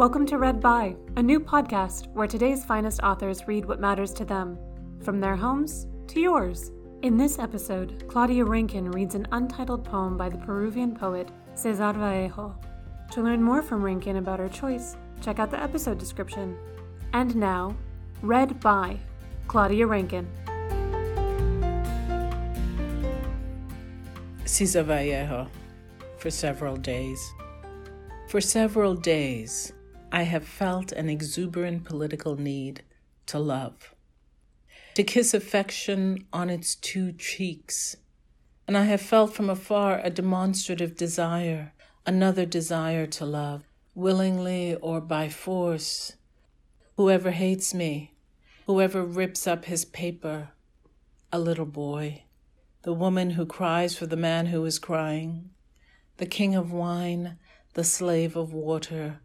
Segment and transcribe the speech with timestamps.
[0.00, 4.24] Welcome to Read By, a new podcast where today's finest authors read what matters to
[4.24, 4.58] them,
[5.04, 6.72] from their homes to yours.
[7.02, 12.58] In this episode, Claudia Rankine reads an untitled poem by the Peruvian poet Cesar Vallejo.
[13.10, 16.56] To learn more from Rankine about her choice, check out the episode description.
[17.12, 17.76] And now,
[18.22, 18.96] Read By
[19.48, 20.30] Claudia Rankine.
[24.46, 25.46] Cesar Vallejo
[26.16, 27.20] for several days.
[28.28, 29.74] For several days,
[30.12, 32.82] I have felt an exuberant political need
[33.26, 33.94] to love,
[34.94, 37.96] to kiss affection on its two cheeks.
[38.66, 41.72] And I have felt from afar a demonstrative desire,
[42.06, 43.62] another desire to love,
[43.94, 46.14] willingly or by force.
[46.96, 48.14] Whoever hates me,
[48.66, 50.48] whoever rips up his paper,
[51.32, 52.24] a little boy,
[52.82, 55.50] the woman who cries for the man who is crying,
[56.16, 57.38] the king of wine,
[57.74, 59.20] the slave of water,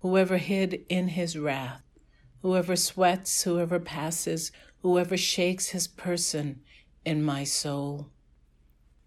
[0.00, 1.82] whoever hid in his wrath,
[2.42, 6.60] whoever sweats, whoever passes, whoever shakes his person
[7.04, 8.08] in my soul.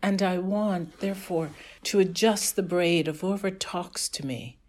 [0.02, 1.52] And I want, therefore,
[1.84, 4.60] to adjust the braid of whoever talks to me,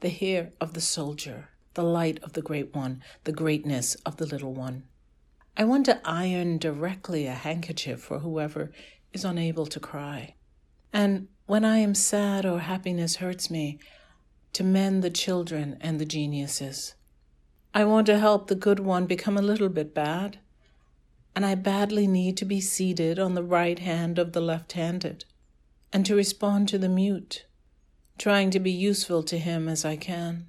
[0.00, 4.26] the hair of the soldier, the light of the great one, the greatness of the
[4.26, 4.84] little one.
[5.56, 8.72] I want to iron directly a handkerchief for whoever
[9.12, 10.34] is unable to cry.
[10.92, 13.78] And when I am sad or happiness hurts me,
[14.52, 16.94] to mend the children and the geniuses.
[17.74, 20.38] I want to help the good one become a little bit bad,
[21.34, 25.24] and I badly need to be seated on the right hand of the left handed,
[25.92, 27.44] and to respond to the mute,
[28.16, 30.46] trying to be useful to him as I can.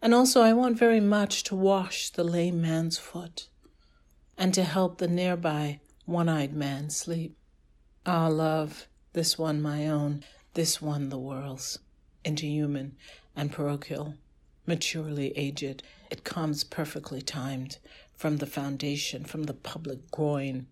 [0.00, 3.48] And also, I want very much to wash the lame man's foot,
[4.36, 7.36] and to help the nearby one eyed man sleep.
[8.04, 11.78] Ah, love, this one my own, this one the world's
[12.24, 12.92] interhuman,
[13.36, 14.14] and parochial,
[14.66, 15.82] maturely aged.
[16.10, 17.78] It comes perfectly timed
[18.14, 20.66] from the foundation, from the public groin,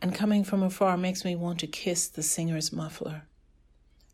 [0.00, 3.22] and coming from afar makes me want to kiss the singer's muffler,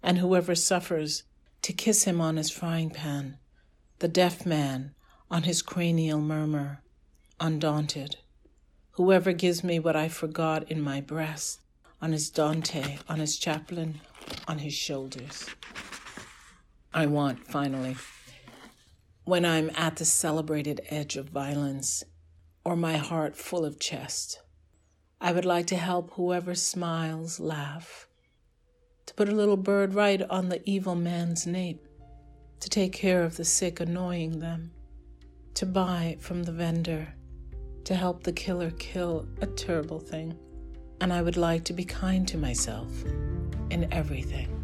[0.03, 1.25] and whoever suffers
[1.63, 3.39] to kiss him on his frying pan,
[3.99, 4.95] the deaf man
[5.31, 6.83] on his cranial murmur,
[7.41, 8.17] undaunted.
[8.93, 11.61] Whoever gives me what I forgot in my breast,
[12.01, 14.01] on his Dante, on his Chaplin,
[14.47, 15.47] on his shoulders.
[16.93, 17.97] I want, finally,
[19.25, 22.03] when I'm at the celebrated edge of violence
[22.65, 24.41] or my heart full of chest.
[25.21, 28.07] I would like to help whoever smiles laugh,
[29.07, 31.87] to put a little bird right on the evil man's nape,
[32.61, 34.71] to take care of the sick annoying them,
[35.55, 37.15] to buy from the vendor,
[37.85, 40.39] to help the killer kill a terrible thing.
[41.01, 42.91] And I would like to be kind to myself
[43.71, 44.58] in everything.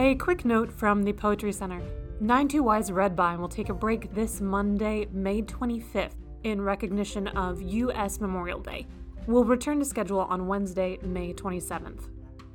[0.00, 1.82] A quick note from the Poetry Center
[2.22, 8.18] 92Y's Read By will take a break this Monday, May 25th, in recognition of U.S.
[8.18, 8.86] Memorial Day.
[9.26, 12.08] We'll return to schedule on Wednesday, May 27th.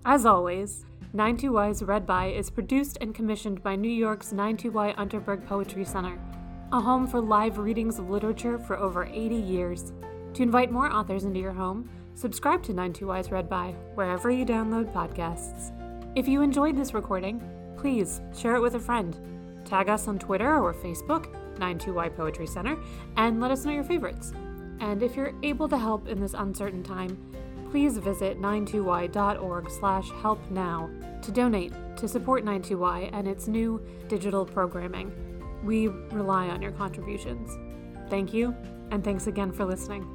[0.06, 5.86] As always, 92Y's Read By is produced and commissioned by New York's 92Y Unterberg Poetry
[5.86, 6.20] Center,
[6.72, 9.94] a home for live readings of literature for over 80 years.
[10.34, 14.92] To invite more authors into your home, subscribe to 92Y's Read By wherever you download
[14.92, 15.72] podcasts.
[16.16, 17.44] If you enjoyed this recording,
[17.78, 19.20] please share it with a friend.
[19.66, 21.28] Tag us on Twitter or Facebook,
[21.58, 22.78] 92Y Poetry Center,
[23.18, 24.32] and let us know your favorites.
[24.80, 27.18] And if you're able to help in this uncertain time,
[27.70, 30.90] please visit 92y.org slash help now
[31.22, 35.12] to donate to support 92y and its new digital programming.
[35.66, 37.52] We rely on your contributions.
[38.10, 38.56] Thank you,
[38.92, 40.08] and thanks again for listening.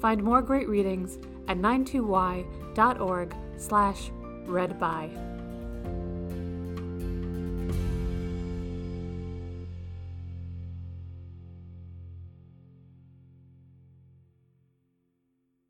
[0.00, 4.10] Find more great readings at 92y.org slash
[4.46, 5.10] read by.